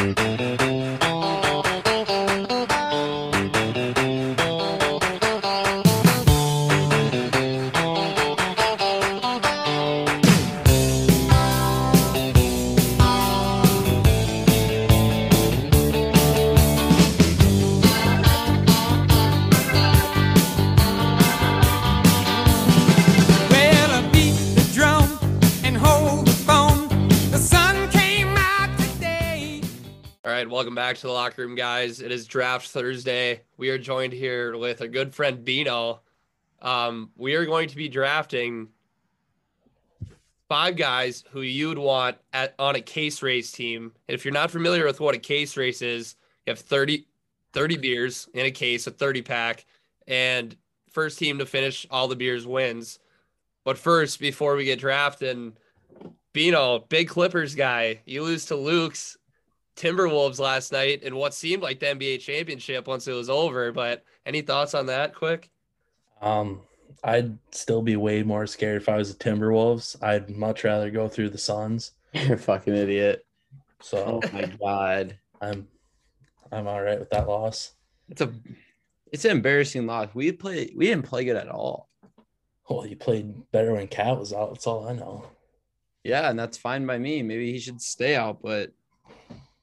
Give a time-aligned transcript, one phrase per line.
[0.00, 0.59] Thank you.
[30.90, 32.00] Back to the locker room, guys.
[32.00, 33.42] It is draft Thursday.
[33.56, 36.00] We are joined here with a good friend Bino.
[36.60, 38.66] Um, we are going to be drafting
[40.48, 43.92] five guys who you'd want at on a case race team.
[44.08, 47.06] And if you're not familiar with what a case race is, you have 30,
[47.52, 49.66] 30 beers in a case, a 30 pack,
[50.08, 50.56] and
[50.90, 52.98] first team to finish all the beers wins.
[53.64, 55.52] But first, before we get drafted,
[56.32, 59.16] Bino, big Clippers guy, you lose to Luke's
[59.76, 63.72] Timberwolves last night in what seemed like the NBA championship once it was over.
[63.72, 65.50] But any thoughts on that quick?
[66.20, 66.60] Um,
[67.02, 70.02] I'd still be way more scared if I was the Timberwolves.
[70.02, 71.92] I'd much rather go through the Suns.
[72.12, 73.24] You're a fucking idiot.
[73.80, 75.18] So Oh my god.
[75.40, 75.66] I'm
[76.52, 77.72] I'm all right with that loss.
[78.08, 78.32] It's a
[79.12, 80.08] it's an embarrassing loss.
[80.14, 81.88] We play we didn't play good at all.
[82.68, 84.52] Well, you played better when Cat was out.
[84.52, 85.26] That's all I know.
[86.04, 87.22] Yeah, and that's fine by me.
[87.22, 88.72] Maybe he should stay out, but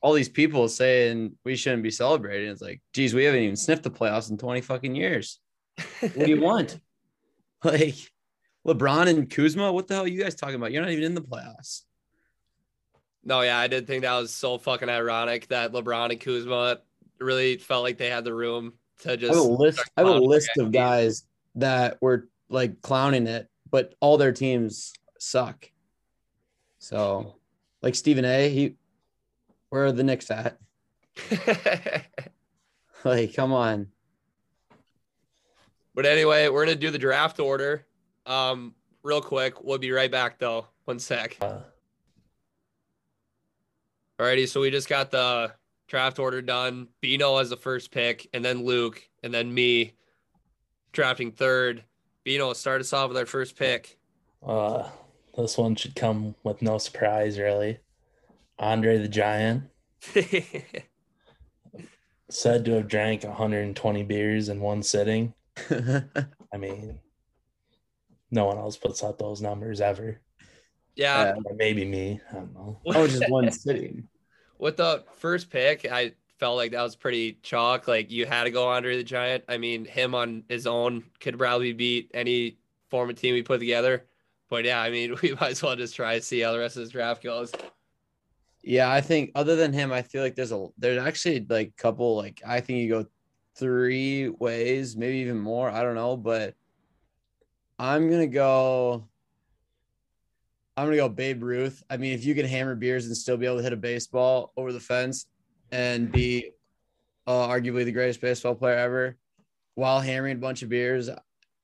[0.01, 2.49] all these people saying we shouldn't be celebrating.
[2.49, 5.39] It's like, geez, we haven't even sniffed the playoffs in 20 fucking years.
[5.99, 6.79] What do you want?
[7.63, 7.95] like
[8.65, 10.71] LeBron and Kuzma, what the hell are you guys talking about?
[10.71, 11.83] You're not even in the playoffs.
[13.23, 16.79] No, yeah, I did think that was so fucking ironic that LeBron and Kuzma
[17.19, 19.33] really felt like they had the room to I just.
[19.33, 19.91] have a list.
[19.97, 24.93] I have a list of guys that were like clowning it, but all their teams
[25.19, 25.69] suck.
[26.79, 27.35] So,
[27.81, 28.49] like Stephen A.
[28.49, 28.75] He,
[29.69, 30.57] where are the Knicks at?
[33.03, 33.87] Like, come on.
[35.93, 37.85] but anyway, we're gonna do the draft order.
[38.25, 38.73] Um,
[39.03, 39.63] real quick.
[39.63, 40.65] We'll be right back though.
[40.85, 41.37] One sec.
[41.39, 41.59] Uh,
[44.19, 45.53] Alrighty, so we just got the
[45.87, 46.87] draft order done.
[47.01, 49.93] Bino as the first pick, and then Luke, and then me
[50.91, 51.83] drafting third.
[52.23, 53.97] Bino, start us off with our first pick.
[54.45, 54.89] uh,
[55.37, 57.77] this one should come with no surprise, really.
[58.59, 59.63] Andre the Giant,
[62.29, 65.33] said to have drank 120 beers in one sitting.
[65.69, 66.99] I mean,
[68.31, 70.19] no one else puts out those numbers ever.
[70.95, 72.19] yeah, Or maybe me.
[72.31, 72.79] I don't know.
[72.85, 74.07] oh, just one sitting.
[74.59, 77.87] with the first pick, I felt like that was pretty chalk.
[77.87, 79.43] Like you had to go Andre the Giant.
[79.47, 82.57] I mean, him on his own could probably beat any
[82.89, 84.05] form of team we put together.
[84.49, 86.77] But yeah, I mean, we might as well just try to see how the rest
[86.77, 87.51] of this draft goes.
[88.67, 91.81] Yeah, I think other than him, I feel like there's a there's actually like a
[91.81, 93.05] couple like I think you go
[93.55, 95.69] three ways, maybe even more.
[95.69, 96.53] I don't know, but
[97.79, 99.07] I'm gonna go.
[100.75, 101.81] I'm gonna go Babe Ruth.
[101.89, 104.51] I mean, if you can hammer beers and still be able to hit a baseball
[104.57, 105.27] over the fence
[105.71, 106.51] and be
[107.25, 109.15] uh, arguably the greatest baseball player ever
[109.75, 111.09] while hammering a bunch of beers,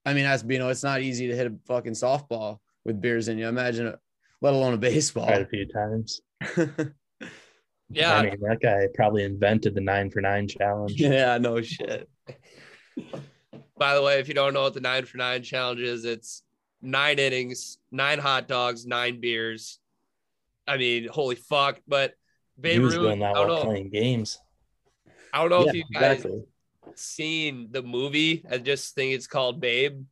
[0.06, 3.28] I mean, that's you know, it's not easy to hit a fucking softball with beers
[3.28, 3.50] in you.
[3.50, 3.94] Imagine
[4.44, 5.26] let alone a baseball.
[5.26, 6.22] Tried a few times.
[7.90, 10.94] Yeah, I mean, that guy probably invented the nine for nine challenge.
[11.00, 12.10] yeah, no shit.
[13.78, 16.42] By the way, if you don't know what the nine for nine challenge is, it's
[16.82, 19.80] nine innings, nine hot dogs, nine beers.
[20.68, 21.82] I mean, holy fuck!
[21.88, 22.14] But
[22.60, 23.64] Babe was Ruth, doing that I don't while know.
[23.66, 24.40] playing games.
[25.32, 26.44] I don't know if you guys exactly.
[26.96, 28.44] seen the movie.
[28.50, 30.04] I just think it's called Babe,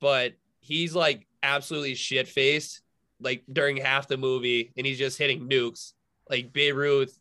[0.00, 2.83] but he's like absolutely shit faced
[3.20, 5.92] like during half the movie, and he's just hitting nukes.
[6.28, 7.18] Like Babe Ruth.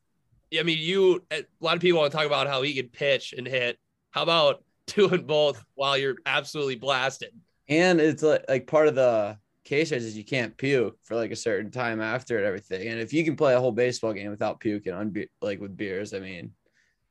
[0.57, 1.23] I mean, you.
[1.31, 3.77] A lot of people want to talk about how he could pitch and hit.
[4.11, 7.31] How about doing both while you're absolutely blasted?
[7.69, 11.35] And it's like, like part of the case is you can't puke for like a
[11.35, 12.87] certain time after and everything.
[12.87, 15.75] And if you can play a whole baseball game without puking on be- like with
[15.75, 16.51] beers, I mean,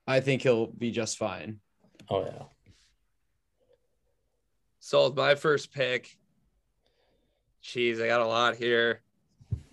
[0.07, 1.61] I think he'll be just fine.
[2.11, 2.45] Oh yeah.
[4.81, 6.17] So my first pick,
[7.63, 9.03] jeez, I got a lot here.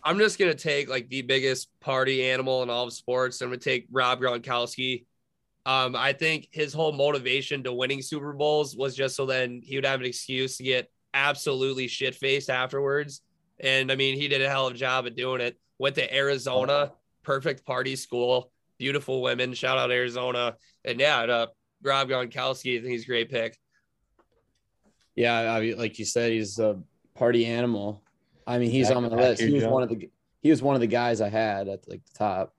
[0.03, 3.41] I'm just gonna take like the biggest party animal in all of sports.
[3.41, 5.05] I'm gonna take Rob Gronkowski.
[5.65, 9.75] Um, I think his whole motivation to winning Super Bowls was just so then he
[9.75, 13.21] would have an excuse to get absolutely shit faced afterwards.
[13.59, 15.59] And I mean, he did a hell of a job at doing it.
[15.77, 16.93] Went to Arizona,
[17.23, 19.53] perfect party school, beautiful women.
[19.53, 20.55] Shout out Arizona.
[20.85, 21.47] And yeah, uh,
[21.83, 23.57] Rob Gronkowski, I think he's a great pick.
[25.15, 26.79] Yeah, I mean, like you said, he's a
[27.19, 28.01] party animal.
[28.47, 29.41] I mean, he's Back- on my list.
[29.41, 29.69] He was Joe.
[29.69, 30.09] one of the
[30.41, 32.53] he was one of the guys I had at like the top.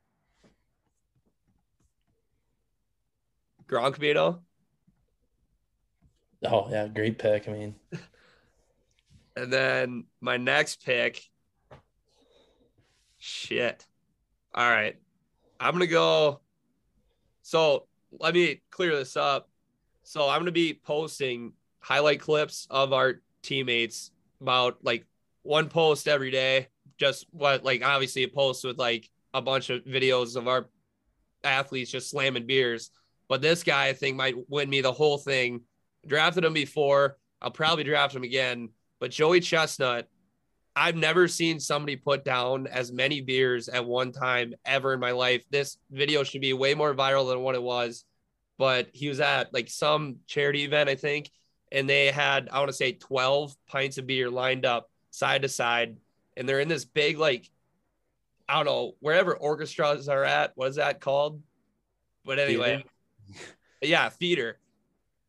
[3.68, 4.42] Gronk Bino.
[6.44, 7.48] Oh yeah, great pick.
[7.48, 7.74] I mean,
[9.36, 11.22] And then my next pick.
[13.18, 13.86] Shit.
[14.54, 14.96] All right.
[15.58, 16.40] I'm going to go.
[17.42, 17.86] So
[18.18, 19.48] let me clear this up.
[20.02, 24.10] So I'm going to be posting highlight clips of our teammates
[24.40, 25.06] about like
[25.42, 26.68] one post every day.
[26.98, 30.68] Just what, like, obviously, a post with like a bunch of videos of our
[31.44, 32.90] athletes just slamming beers.
[33.28, 35.62] But this guy, I think, might win me the whole thing.
[36.06, 37.16] Drafted him before.
[37.40, 38.70] I'll probably draft him again.
[38.98, 40.08] But Joey Chestnut,
[40.76, 45.12] I've never seen somebody put down as many beers at one time ever in my
[45.12, 45.44] life.
[45.50, 48.04] This video should be way more viral than what it was.
[48.58, 51.30] But he was at like some charity event, I think,
[51.72, 55.48] and they had, I want to say, 12 pints of beer lined up side to
[55.48, 55.96] side.
[56.36, 57.50] And they're in this big, like,
[58.48, 60.52] I don't know, wherever orchestras are at.
[60.56, 61.42] What is that called?
[62.24, 62.84] But anyway,
[63.82, 64.58] yeah, theater.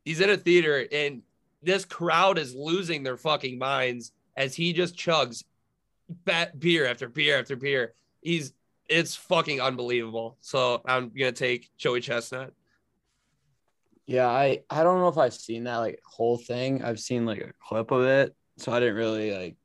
[0.03, 1.21] He's in a theater, and
[1.61, 5.43] this crowd is losing their fucking minds as he just chugs
[6.25, 7.93] bat beer after beer after beer.
[8.21, 8.53] He's
[8.89, 10.37] it's fucking unbelievable.
[10.41, 12.53] So I'm gonna take Joey Chestnut.
[14.11, 16.83] Yeah, I I don't know if I've seen that like whole thing.
[16.83, 19.55] I've seen like a clip of it, so I didn't really like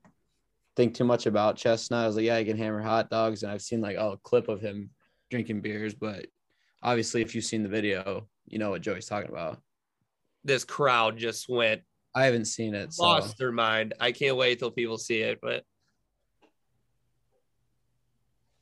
[0.77, 2.05] think too much about Chestnut.
[2.05, 4.19] I was like, yeah, I can hammer hot dogs, and I've seen like oh, a
[4.19, 4.91] clip of him
[5.33, 6.27] drinking beers, but
[6.81, 9.61] obviously, if you've seen the video, you know what Joey's talking about.
[10.45, 11.83] This crowd just went
[12.15, 13.95] I haven't seen it, so lost their mind.
[13.99, 15.41] I can't wait till people see it.
[15.43, 15.65] But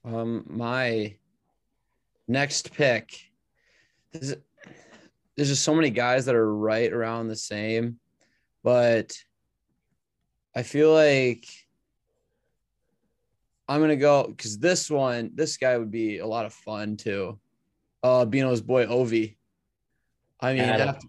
[0.03, 1.17] um, my
[2.27, 3.21] next pick.
[4.13, 4.35] There's,
[5.37, 7.99] there's just so many guys that are right around the same,
[8.63, 9.17] but
[10.55, 11.47] I feel like
[13.69, 17.39] I'm gonna go because this one, this guy would be a lot of fun too.
[18.03, 19.37] Uh, Bino's boy Ovi.
[20.41, 21.09] I mean, after,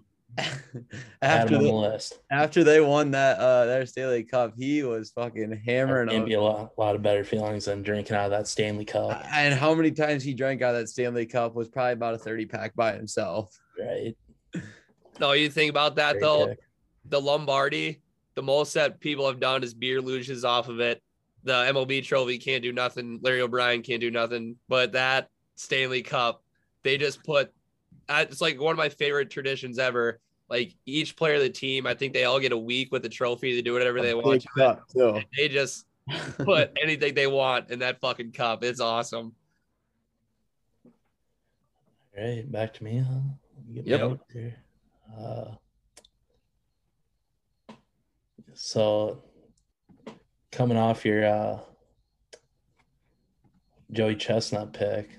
[1.21, 2.19] after him they, the list.
[2.31, 6.09] after they won that uh their Stanley Cup, he was fucking hammering.
[6.09, 9.23] Can't be a lot, lot of better feelings than drinking out of that Stanley Cup,
[9.31, 12.17] And how many times he drank out of that Stanley Cup was probably about a
[12.17, 13.57] 30 pack by himself.
[13.79, 14.15] right?
[15.19, 16.47] no, you think about that Great though.
[16.47, 16.59] pick.
[17.07, 18.01] The Lombardi,
[18.35, 21.01] the most that people have done is beer luges off of it.
[21.43, 23.19] The MLB trophy can't do nothing.
[23.21, 24.55] Larry O'Brien can't do nothing.
[24.67, 26.41] But that Stanley Cup,
[26.83, 27.53] they just put.
[28.09, 30.19] uh, It's like one of my favorite traditions ever.
[30.50, 33.09] Like each player of the team, I think they all get a week with the
[33.09, 34.45] trophy to do whatever they want.
[34.56, 34.81] cup.
[35.36, 35.86] They just
[36.38, 38.63] put anything they want in that fucking cup.
[38.63, 39.33] It's awesome.
[42.18, 43.00] All right, back to me.
[43.00, 43.19] Huh?
[43.74, 44.00] Get Yep.
[44.01, 44.56] my notes here.
[45.19, 45.45] Uh,
[48.53, 49.24] so
[50.51, 51.59] coming off your uh,
[53.91, 55.09] Joey Chestnut pick,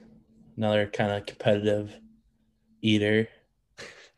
[0.57, 1.93] another kind of competitive
[2.81, 3.29] eater,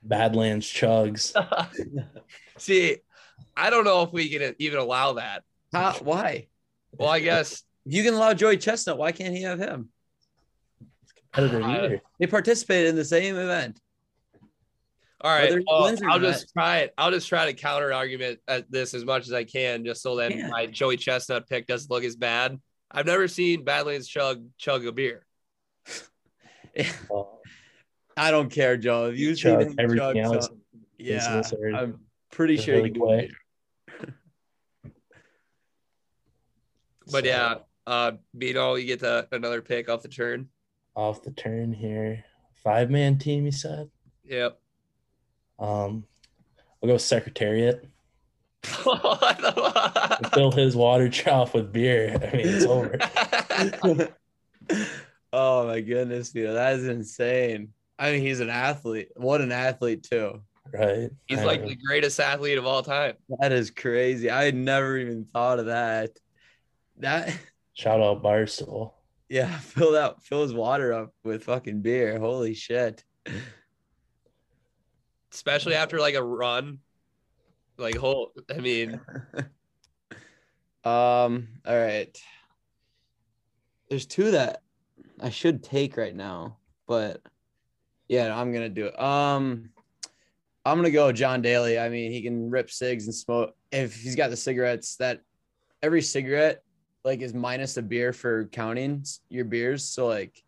[0.02, 1.32] Badlands Chugs.
[2.58, 2.96] See,
[3.56, 5.42] I don't know if we can even allow that.
[5.72, 6.48] How, why?
[6.92, 9.90] Well, I guess If you can allow Joey Chestnut, why can't he have him?
[11.32, 12.00] Competitive Uh, eater.
[12.18, 13.80] They participated in the same event.
[15.20, 16.20] All right, well, I'll not.
[16.20, 16.94] just try it.
[16.96, 20.14] I'll just try to counter argument at this as much as I can, just so
[20.16, 20.48] that Yeah.
[20.48, 22.56] my Joey Chestnut pick doesn't look as bad.
[22.90, 25.26] I've never seen Badlands chug chug a beer.
[28.18, 29.06] I don't care, Joe.
[29.06, 30.46] If you see chug him everything chug else.
[30.46, 30.60] some-
[30.98, 31.42] yeah,
[31.76, 33.30] I'm pretty sure really he can do quick.
[34.84, 34.92] it.
[37.10, 37.54] But So, yeah,
[37.86, 40.48] uh, Bino, you get the, another pick off the turn.
[40.96, 42.24] off the turn here,
[42.62, 43.44] five man team.
[43.46, 43.88] You said.
[44.24, 44.58] Yep.
[45.58, 46.04] Um,
[46.82, 47.86] I'll go Secretariat.
[48.62, 52.10] Fill his water trough with beer.
[52.32, 52.98] I mean, it's over.
[55.32, 57.72] oh my goodness, dude, that is insane.
[57.98, 59.08] I mean, he's an athlete.
[59.16, 60.42] What an athlete too.
[60.72, 61.10] Right.
[61.26, 63.14] He's like the greatest athlete of all time.
[63.40, 64.30] That is crazy.
[64.30, 66.10] I had never even thought of that.
[66.98, 67.36] That
[67.74, 68.92] shout out Barstool.
[69.28, 72.18] yeah, fill that fill his water up with fucking beer.
[72.18, 73.02] Holy shit.
[75.32, 76.78] Especially after like a run.
[77.78, 79.00] Like whole I mean,
[80.84, 82.16] Um, all right.
[83.90, 84.62] There's two that
[85.20, 87.20] I should take right now, but
[88.08, 89.00] yeah, I'm gonna do it.
[89.00, 89.70] Um,
[90.64, 91.78] I'm gonna go John Daly.
[91.78, 93.54] I mean, he can rip cigs and smoke.
[93.70, 95.20] If he's got the cigarettes, that
[95.82, 96.62] every cigarette
[97.04, 99.84] like is minus a beer for counting your beers.
[99.84, 100.42] So like,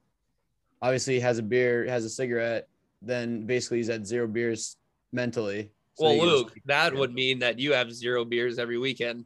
[0.82, 2.68] obviously, he has a beer, has a cigarette,
[3.02, 4.76] then basically he's at zero beers
[5.12, 5.70] mentally.
[5.94, 9.24] So well, you just- Luke, that would mean that you have zero beers every weekend.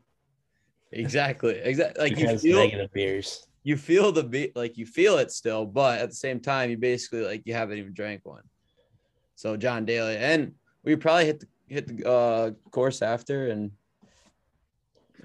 [0.92, 2.02] exactly, exactly.
[2.02, 3.46] Like He you has feel, negative beers.
[3.64, 6.76] You feel the beat like you feel it still but at the same time you
[6.76, 8.42] basically like you haven't even drank one
[9.36, 10.54] So John Daly, and
[10.84, 13.72] we probably hit the hit the uh, course after and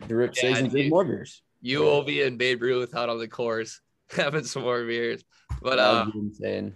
[0.08, 0.90] the rip Yeah, drink dude.
[0.90, 1.44] more beers.
[1.62, 5.22] You will be in Babe Ruth out on the course having some more beers.
[5.62, 6.76] But uh insane.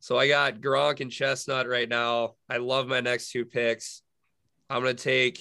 [0.00, 2.34] so I got Gronk and Chestnut right now.
[2.50, 4.02] I love my next two picks.
[4.68, 5.38] I'm gonna take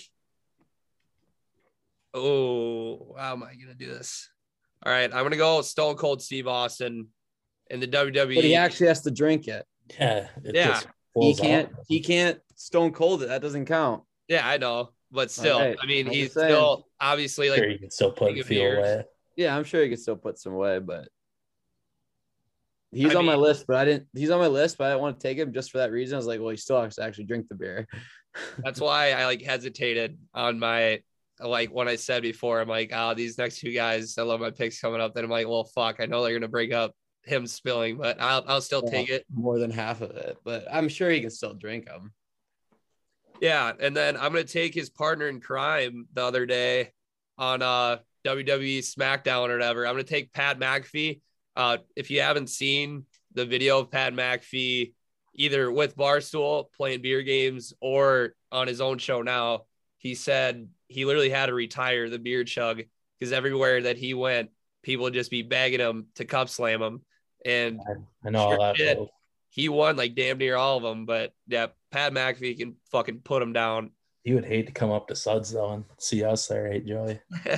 [2.13, 4.29] Oh, how am I gonna do this?
[4.85, 7.07] All right, I'm gonna go Stone Cold Steve Austin
[7.69, 8.35] in the WWE.
[8.35, 9.65] But he actually has to drink it.
[9.99, 10.27] Yeah.
[10.43, 10.79] It Yeah.
[11.19, 11.69] He can't.
[11.69, 11.85] out.
[11.87, 13.27] He can't stone cold it.
[13.27, 14.03] That doesn't count.
[14.27, 16.47] yeah, I know, but still, Alright, I mean, I'm he's saying.
[16.47, 19.03] still obviously like Sure, you can still put King a of feel away.
[19.37, 21.07] Yeah, I'm sure he can still put some away, but
[22.91, 23.65] he's I on my list.
[23.67, 24.07] But I didn't.
[24.13, 26.15] He's on my list, but I didn't want to take him just for that reason.
[26.15, 27.87] I was like, well, he still has to actually drink the beer.
[28.63, 31.01] That's why I like hesitated on my
[31.39, 34.51] like when I said before, I'm like, oh, these next two guys, I love my
[34.51, 35.13] picks coming up.
[35.13, 38.43] Then I'm like, well, fuck, I know they're gonna bring up him spilling, but I'll
[38.47, 38.91] I'll still Yeah.
[38.91, 39.25] take it.
[39.33, 42.13] More than half of it, but I'm sure he can still drink them.
[43.41, 46.91] Yeah, and then I'm gonna take his partner in crime the other day
[47.37, 49.85] on uh WWE SmackDown or whatever.
[49.85, 51.21] I'm gonna take Pat McAfee.
[51.55, 54.93] Uh, if you haven't seen the video of Pat McAfee,
[55.35, 59.63] either with Barstool playing beer games or on his own show now,
[60.05, 62.83] he said he literally had to retire the beer chug
[63.17, 64.51] because everywhere that he went,
[64.83, 67.01] people would just be begging him to cup slam him.
[67.43, 67.81] And
[68.23, 68.75] I know all that.
[68.75, 68.99] did.
[69.49, 71.07] he won like damn near all of them.
[71.07, 73.93] But yeah, Pat McAfee can fucking put him down.
[74.23, 77.19] He would hate to come up to Suds though and see us there, right, Joey?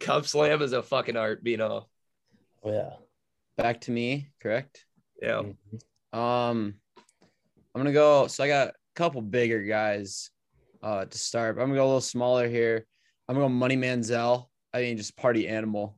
[0.00, 1.88] Cup slam is a fucking art, Bino.
[2.64, 2.94] Oh yeah.
[3.56, 4.84] Back to me, correct?
[5.22, 5.42] Yeah.
[5.44, 6.18] Mhm.
[6.18, 6.74] Um,
[7.72, 8.26] I'm gonna go.
[8.26, 10.30] So I got a couple bigger guys
[10.82, 11.56] uh to start.
[11.56, 12.86] But I'm gonna go a little smaller here.
[13.28, 14.46] I'm gonna go Money Manziel.
[14.72, 15.96] I mean, just party animal.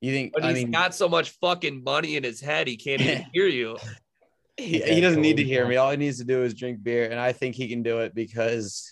[0.00, 0.32] You think?
[0.34, 3.24] But I he's mean, got so much fucking money in his head, he can't even
[3.32, 3.76] hear you.
[4.56, 5.76] he, Yeah, he doesn't need to hear me.
[5.76, 8.14] All he needs to do is drink beer, and I think he can do it
[8.14, 8.88] because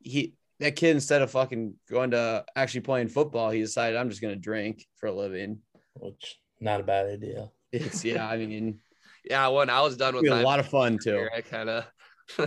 [0.00, 4.22] he that kid instead of fucking going to actually playing football, he decided I'm just
[4.22, 5.58] gonna drink for a living.
[5.94, 7.50] Which not a bad idea.
[7.72, 8.26] It's yeah.
[8.26, 8.80] I mean,
[9.30, 11.12] Yeah, when I was done with we had my a lot of fun too.
[11.12, 11.84] beer, I kind of.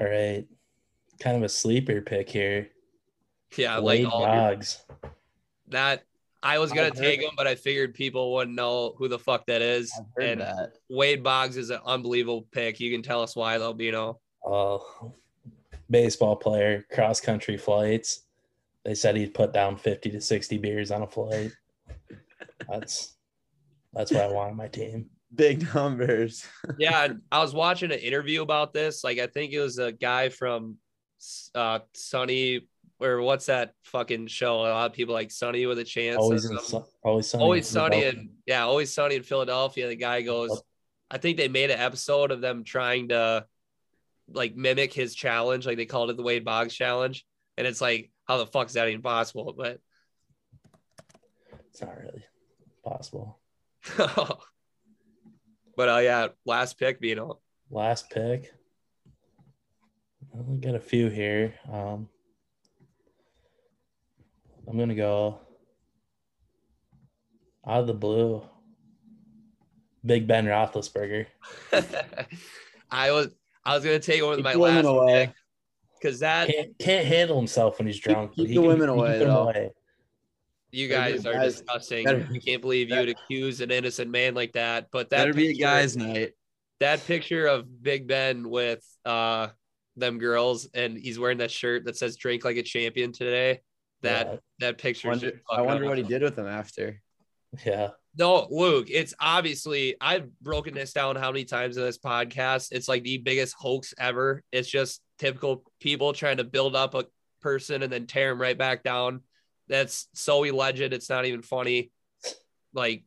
[0.00, 0.44] All right.
[1.20, 2.68] Kind of a sleeper pick here.
[3.56, 4.84] yeah, like Wade all your- Boggs.
[5.68, 6.04] that.
[6.40, 7.24] I was gonna I've heard take it.
[7.24, 9.92] him, but I figured people wouldn't know who the fuck that is.
[9.98, 10.74] I've heard And that.
[10.88, 12.78] Wade Boggs is an unbelievable pick.
[12.78, 14.20] You can tell us why though, Bino.
[14.48, 14.78] Uh,
[15.90, 18.20] baseball player, cross country flights.
[18.84, 21.50] They said he'd put down 50 to 60 beers on a flight.
[22.68, 23.14] That's
[23.92, 25.10] that's what I want on my team.
[25.34, 26.44] Big numbers.
[26.78, 29.04] yeah, I was watching an interview about this.
[29.04, 30.76] Like, I think it was a guy from
[31.54, 32.68] uh Sunny
[33.00, 34.60] or what's that fucking show?
[34.60, 36.16] A lot of people like Sonny with a chance.
[36.18, 36.58] Always in.
[36.58, 37.44] Su- always sunny.
[37.44, 39.88] always in sunny and yeah, always sunny in Philadelphia.
[39.88, 40.60] The guy goes,
[41.10, 43.46] I think they made an episode of them trying to
[44.32, 47.24] like mimic his challenge, like they called it the Wade Boggs challenge.
[47.56, 49.54] And it's like, how the fuck is that even possible?
[49.56, 49.78] But
[51.70, 52.24] It's not really
[52.84, 53.38] possible.
[55.78, 57.38] but uh yeah, last pick, Bino.
[57.70, 58.52] Last pick.
[60.34, 61.54] I'll get a few here.
[61.72, 62.08] Um,
[64.66, 65.38] I'm gonna go
[67.66, 68.42] out of the blue.
[70.04, 71.26] Big Ben Roethlisberger.
[72.90, 73.28] I was
[73.64, 75.26] I was gonna take one with my the women last away.
[75.26, 75.34] pick
[76.00, 78.30] because that Can't can't handle himself when he's drunk.
[78.30, 79.42] but keep he the can- women away, though.
[79.44, 79.70] away.
[80.70, 82.04] You guys are guys- disgusting.
[82.04, 84.88] better- I can't believe you'd accuse an innocent man like that.
[84.92, 86.32] But that Better be a guys' night.
[86.80, 89.48] that picture of Big Ben with uh
[89.96, 93.60] them girls and he's wearing that shirt that says drink like a champion today.
[94.02, 94.36] That Yeah.
[94.60, 97.00] that picture is Wonder, I wonder what he did with them after.
[97.66, 97.90] Yeah.
[98.16, 102.68] No, Luke, it's obviously I've broken this down how many times in this podcast.
[102.72, 104.42] It's like the biggest hoax ever.
[104.52, 107.06] It's just typical people trying to build up a
[107.40, 109.22] person and then tear him right back down.
[109.68, 110.92] That's so alleged.
[110.92, 111.90] It's not even funny.
[112.72, 113.04] Like,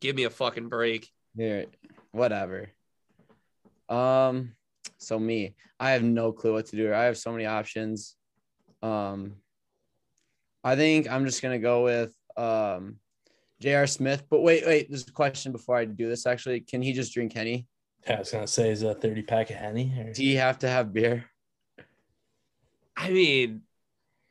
[0.00, 1.08] give me a fucking break.
[1.36, 1.66] Here,
[2.12, 2.70] whatever.
[3.88, 4.54] Um,
[4.98, 6.92] so me, I have no clue what to do.
[6.92, 8.16] I have so many options.
[8.82, 9.36] Um,
[10.64, 12.96] I think I'm just gonna go with um,
[13.60, 13.86] J.R.
[13.86, 14.24] Smith.
[14.30, 16.26] But wait, wait, there's a question before I do this.
[16.26, 17.66] Actually, can he just drink Henny?
[18.06, 19.94] Yeah, I was gonna say is a 30 pack of Henny.
[19.98, 20.04] Or...
[20.04, 21.24] Does he have to have beer?
[22.96, 23.62] I mean,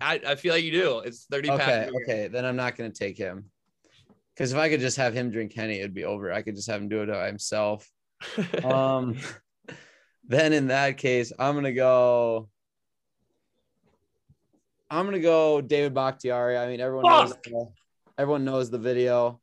[0.02, 1.00] I, I feel like you do.
[1.00, 3.46] It's 30 Okay, okay, then I'm not gonna take him.
[4.34, 6.32] Because if I could just have him drink Henny, it'd be over.
[6.32, 7.90] I could just have him do it by himself.
[8.64, 9.18] um
[10.28, 12.48] then in that case i'm gonna go
[14.92, 17.68] i'm gonna go david bakhtiari i mean everyone knows the,
[18.20, 19.42] everyone knows the video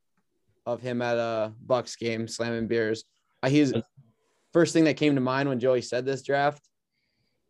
[0.68, 3.04] of him at a Bucks game slamming beers.
[3.46, 3.72] He's
[4.52, 6.67] first thing that came to mind when Joey said this draft.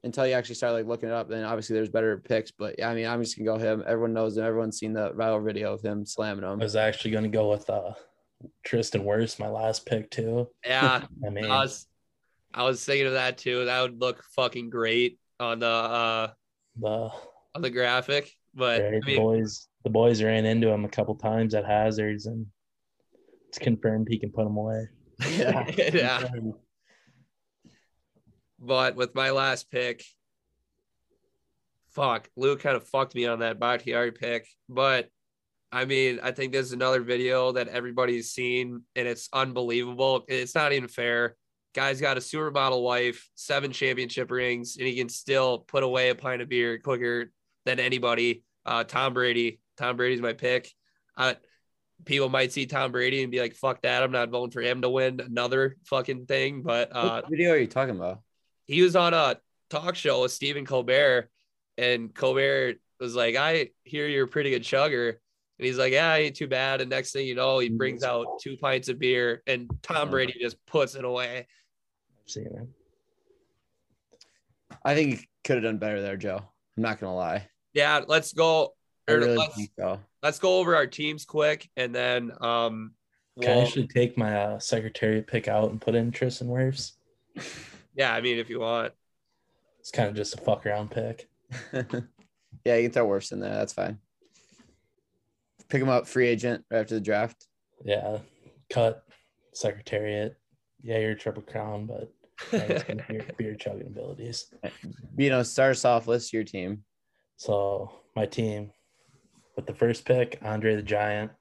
[0.05, 2.53] Until you actually start like looking it up, then obviously there's better picks.
[2.53, 3.83] But yeah, I mean, I'm just gonna go him.
[3.87, 4.45] Everyone knows him.
[4.45, 6.61] Everyone's seen the viral video of him slamming him.
[6.61, 7.95] I was actually going to go with uh,
[8.65, 10.49] Tristan Wirfs, my last pick too.
[10.65, 11.87] Yeah, I mean, I was,
[12.55, 13.65] I was thinking of that too.
[13.65, 16.29] That would look fucking great on the uh
[16.79, 17.11] the
[17.55, 18.31] on the graphic.
[18.55, 22.27] But right, I the boys, the boys ran into him a couple times at hazards,
[22.27, 22.47] and
[23.49, 24.89] it's confirmed he can put them away.
[25.31, 25.69] Yeah.
[25.93, 26.29] yeah.
[28.59, 30.05] But with my last pick,
[31.91, 34.49] fuck, Lou kind of fucked me on that Bakhtiari pick.
[34.69, 35.09] But
[35.71, 40.25] I mean, I think this is another video that everybody's seen, and it's unbelievable.
[40.29, 41.37] It's not even fair.
[41.75, 46.15] Guy's got a supermodel wife, seven championship rings, and he can still put away a
[46.15, 47.31] pint of beer quicker
[47.67, 48.43] than anybody.
[48.65, 49.61] Uh, Tom Brady.
[49.77, 50.73] Tom Brady's my pick.
[51.17, 51.35] Uh,
[52.05, 54.03] people might see Tom Brady and be like, "Fuck that!
[54.03, 57.59] I'm not voting for him to win another fucking thing." But uh, what video are
[57.59, 58.23] you talking about?
[58.69, 59.37] He was on a
[59.71, 61.29] talk show with Stephen Colbert,
[61.77, 66.13] and Colbert was like, "I hear you're a pretty good chugger," and he's like, "Yeah,
[66.13, 68.99] I ain't too bad." And next thing you know, he brings out two pints of
[68.99, 71.47] beer, and Tom Brady just puts it away.
[72.25, 72.69] I've seen it.
[74.85, 76.43] I think he could have done better there, Joe.
[76.77, 77.49] I'm not gonna lie.
[77.73, 78.75] Yeah, let's go.
[79.09, 80.01] Or really let's so.
[80.23, 82.93] let's go over our teams quick, and then um,
[83.41, 86.93] Can I we'll- actually take my uh, secretariat pick out and put in Tristan Wirfs?
[87.99, 88.93] yeah, I mean, if you want,
[89.81, 91.29] It's kind of just a fuck around pick.
[91.73, 93.55] yeah, you can throw Wirfs in there.
[93.55, 93.99] That's fine.
[95.69, 97.47] Pick him up, free agent right after the draft.
[97.85, 98.19] Yeah,
[98.71, 99.03] cut
[99.53, 100.37] secretariat.
[100.81, 102.13] Yeah, you're a triple crown, but
[102.53, 104.47] yeah, he's got beer, beer chugging abilities.
[105.17, 106.07] You know, start us off.
[106.07, 106.85] List your team.
[107.37, 108.71] So my team
[109.57, 111.33] with the first pick, Andre the Giant.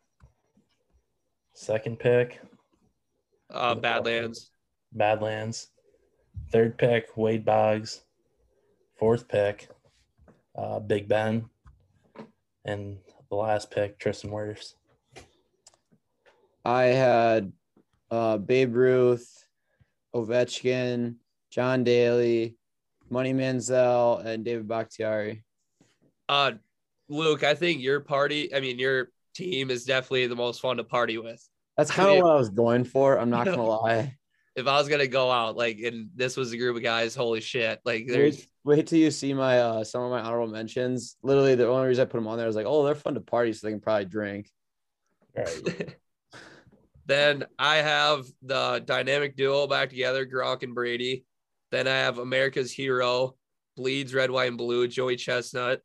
[1.53, 2.39] Second pick,
[3.51, 4.51] uh, Badlands.
[4.91, 5.67] Badlands.
[6.51, 8.01] Third pick, Wade Boggs.
[8.97, 9.69] Fourth pick,
[10.57, 11.49] uh, Big Ben.
[12.65, 12.97] And
[13.29, 14.73] the last pick, Tristan Wirfs.
[16.65, 17.51] I had
[18.09, 19.45] uh, Babe Ruth,
[20.15, 21.15] Ovechkin,
[21.51, 22.57] John Daly,
[23.09, 25.43] Money Manziel, and David Bakhtiari.
[26.27, 26.53] Uh,
[27.07, 30.83] Luke, I think your party, I mean, your team is definitely the most fun to
[30.83, 31.47] party with.
[31.77, 33.19] That's kind of what I was going for.
[33.19, 34.17] I'm not gonna lie.
[34.57, 37.41] If I was gonna go out, like, and this was a group of guys, holy
[37.41, 37.79] shit!
[37.85, 41.15] Like, there's Wait, wait till you see my uh some of my honorable mentions.
[41.21, 43.21] Literally, the only reason I put them on there was like, oh, they're fun to
[43.21, 44.49] party, so they can probably drink.
[45.37, 45.95] Right.
[47.05, 51.23] then I have the dynamic duo back together, Gronk and Brady.
[51.71, 53.35] Then I have America's hero,
[53.75, 55.81] bleeds red, white, and blue, Joey Chestnut,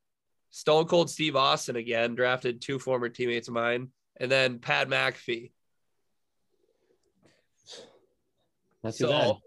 [0.51, 5.51] Stone Cold Steve Austin again, drafted two former teammates of mine, and then Pat McAfee.
[8.83, 9.27] Not too bad.
[9.27, 9.41] So,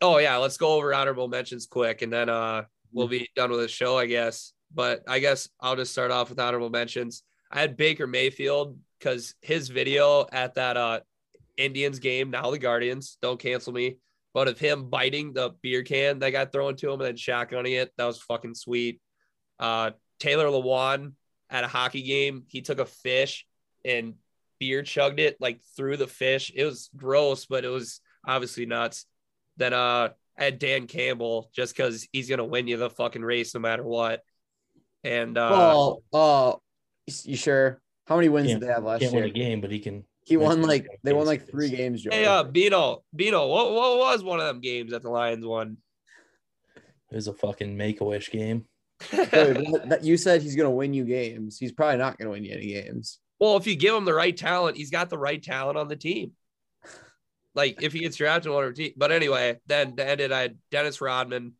[0.00, 3.60] oh yeah, let's go over honorable mentions quick, and then uh we'll be done with
[3.60, 4.52] the show, I guess.
[4.74, 7.22] But I guess I'll just start off with honorable mentions.
[7.50, 11.00] I had Baker Mayfield because his video at that uh
[11.56, 13.98] Indians game, now the Guardians, don't cancel me,
[14.32, 17.80] but of him biting the beer can that got thrown to him and then shotgunning
[17.80, 19.00] it, that was fucking sweet.
[19.58, 21.12] Uh Taylor Lewan
[21.50, 23.46] at a hockey game, he took a fish
[23.84, 24.14] and
[24.62, 26.52] beer chugged it like through the fish.
[26.54, 29.06] It was gross, but it was obviously nuts.
[29.56, 33.52] Then uh I had Dan Campbell just because he's gonna win you the fucking race
[33.54, 34.22] no matter what.
[35.02, 36.60] And uh Oh, oh,
[37.24, 37.80] you sure?
[38.06, 39.22] How many wins did they have last Can't year?
[39.22, 40.04] win a game, but he can.
[40.24, 42.02] He won like they won like three games.
[42.02, 42.10] Joe.
[42.12, 45.78] hey uh Bino, Bino, what what was one of them games that the Lions won?
[47.10, 48.66] It was a fucking make a wish game.
[49.10, 51.58] Joey, but that- you said he's gonna win you games.
[51.58, 53.18] He's probably not gonna win you any games.
[53.42, 55.96] Well, if you give him the right talent, he's got the right talent on the
[55.96, 56.30] team.
[57.56, 58.92] Like if he gets drafted on our team.
[58.96, 61.54] But anyway, then to end it, I had Dennis Rodman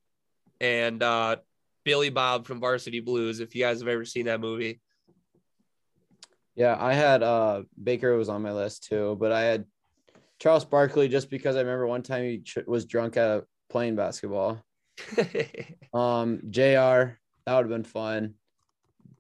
[0.61, 1.37] and uh
[1.85, 4.81] Billy Bob from Varsity Blues, if you guys have ever seen that movie.
[6.55, 9.65] Yeah, I had uh Baker was on my list too, but I had
[10.39, 13.97] Charles Barkley just because I remember one time he ch- was drunk at a playing
[13.97, 14.63] basketball.
[15.93, 16.61] Um, Jr.
[17.45, 18.35] That would have been fun.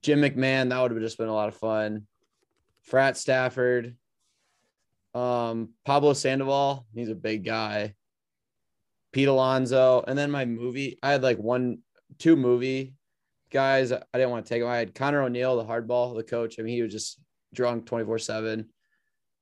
[0.01, 2.07] Jim McMahon, that would have just been a lot of fun.
[2.83, 3.97] Frat Stafford.
[5.15, 7.95] Um, Pablo Sandoval, he's a big guy.
[9.13, 10.99] Pete Alonso, and then my movie.
[11.03, 11.79] I had like one,
[12.19, 12.95] two movie
[13.51, 13.93] guys.
[13.93, 14.69] I didn't want to take him.
[14.69, 16.59] I had Conor O'Neill, the hardball, the coach.
[16.59, 17.21] I mean, he was just
[17.55, 18.71] drunk twenty four seven.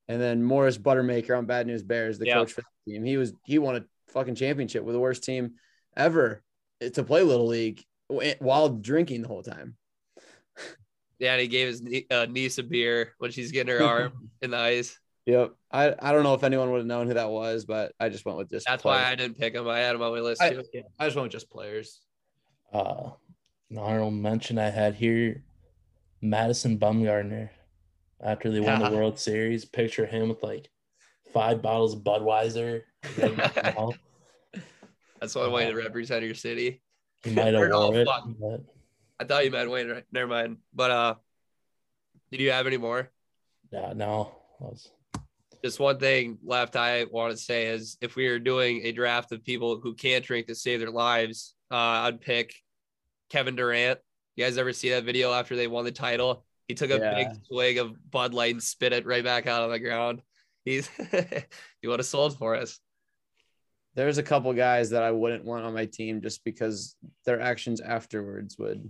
[0.09, 2.35] And then Morris Buttermaker on Bad News Bears, the Yeah.
[2.35, 3.05] coach for the team.
[3.05, 5.53] He was he won a fucking championship with the worst team
[5.97, 6.43] ever
[6.81, 7.85] to play little league
[8.41, 9.77] while drinking the whole time.
[11.21, 14.51] Yeah, and he gave his uh, niece a beer when she's getting her arm in
[14.51, 14.99] the ice.
[15.27, 15.53] Yep.
[15.71, 18.25] I, I don't know if anyone would have known who that was, but I just
[18.25, 18.67] went with just.
[18.67, 19.05] That's why.
[19.05, 19.69] I didn't pick him.
[19.69, 20.65] I had him on my list I- too.
[20.73, 22.01] yeah, I just went with just players.
[22.73, 23.11] Uh,
[23.71, 25.45] an honorable mention I had here,
[26.23, 27.51] Madison Bumgarner.
[28.23, 30.69] After they won the World Series, picture him with like
[31.33, 32.83] five bottles of Budweiser.
[35.21, 36.83] That's one way to represent your city.
[37.25, 38.09] He might have Or wore it,
[38.41, 38.61] but
[39.21, 40.03] I thought you meant Wayne.
[40.11, 40.57] Never mind.
[40.75, 41.15] But uh,
[42.33, 43.11] did you have any more?
[43.71, 44.33] yeah, no.
[44.59, 44.91] was-
[45.63, 49.31] Just one thing left I want to say is if we were doing a draft
[49.33, 51.77] of people who can't drink to save their lives, uh,
[52.09, 52.55] I'd pick
[53.29, 54.01] Kevin Durant.
[54.37, 56.47] You guys ever see that video after they won the title?
[56.67, 57.15] He took a Yeah.
[57.15, 60.23] big swig of Bud Light and spit it right back out on the ground.
[60.65, 60.89] He's
[61.83, 62.81] he would have sold for us.
[63.97, 67.81] There's a couple guys that I wouldn't want on my team just because their actions
[67.81, 68.89] afterwards would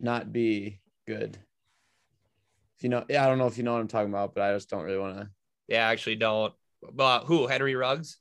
[0.00, 1.38] not be good.
[2.76, 4.42] If you know, yeah, I don't know if you know what I'm talking about, but
[4.42, 5.28] I just don't really want to.
[5.66, 6.52] Yeah, I actually don't.
[6.92, 7.46] But who?
[7.46, 8.18] Henry Ruggs?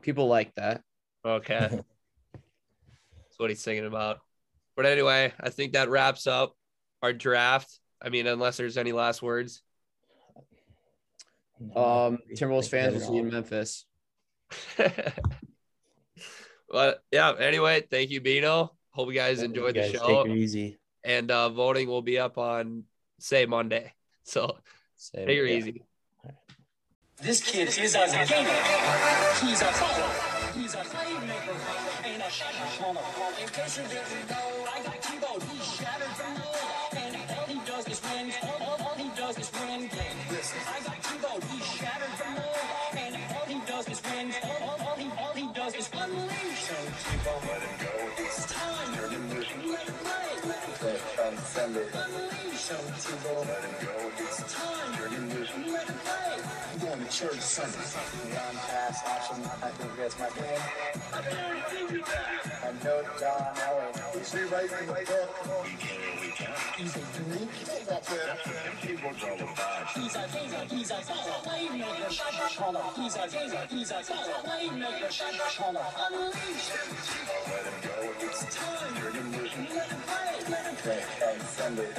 [0.00, 0.82] People like that.
[1.24, 1.58] Okay.
[2.32, 4.20] That's what he's thinking about.
[4.76, 6.54] But anyway, I think that wraps up
[7.02, 7.80] our draft.
[8.00, 9.62] I mean, unless there's any last words.
[11.76, 13.30] Um, Timberwolves Think fans will see you in.
[13.30, 13.84] Memphis.
[16.70, 18.72] but yeah, anyway, thank you, Bino.
[18.92, 20.24] Hope you guys enjoyed the Guys, show.
[20.24, 20.78] Take it easy.
[21.04, 22.84] And uh, voting will be up on
[23.18, 23.92] say Monday.
[24.22, 24.58] So
[24.96, 25.56] Say- take it yeah.
[25.56, 25.82] easy.
[27.22, 28.48] This kid is a gamer.
[29.44, 30.56] He's a baller.
[30.56, 31.56] He's a playmaker.
[32.04, 33.00] And a shot caller.
[33.42, 35.30] In case you didn't know, I got Kibo.
[35.50, 36.96] He's shattered from nowhere.
[36.96, 38.32] And all he does is win.
[38.42, 40.54] All, all, all he does is win games.
[40.66, 41.32] I got Kibo.
[41.52, 43.04] He's shattered from nowhere.
[43.04, 44.32] And all he does is win.
[44.42, 46.64] All, all, all, he, all he does is unleash.
[46.64, 46.74] So
[47.04, 47.99] Kibo, let him go.
[48.32, 48.92] It's time.
[48.92, 49.28] Let him
[52.70, 52.70] Unleash.
[52.70, 52.76] So
[53.10, 53.94] Kibo, let him go.
[54.18, 54.92] It's time.
[55.00, 55.10] Let
[55.88, 56.36] him play.
[56.72, 57.78] I'm going to church Sunday.
[58.30, 60.60] Beyond past action, I think that's my game.
[62.62, 63.92] I know John Allen.
[64.14, 65.30] He's rewriting the book.
[66.76, 67.50] He's a unique.
[67.60, 67.88] He's
[70.14, 72.82] a he's a he's a playmaker, shot caller.
[72.96, 73.52] He's a he's
[73.90, 73.98] a a
[74.46, 75.10] playmaker,
[75.58, 75.86] caller.
[76.06, 76.70] Unleash.
[77.50, 77.94] Let him go.
[78.20, 78.94] It's time.
[78.94, 79.30] Let him
[80.00, 80.32] play.
[80.48, 81.02] Let him play.
[81.46, 81.90] Sunday.